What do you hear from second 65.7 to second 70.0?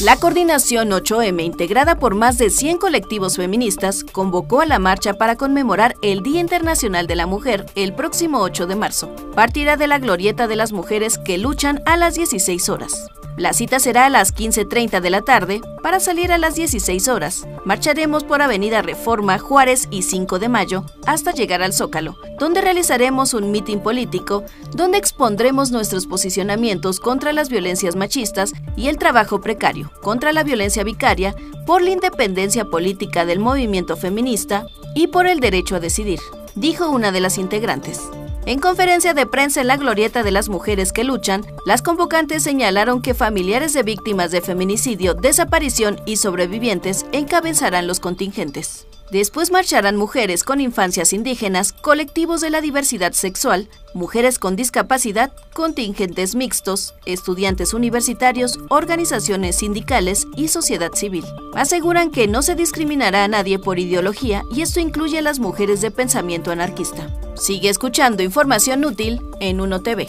de pensamiento anarquista. Sigue escuchando información útil en UNO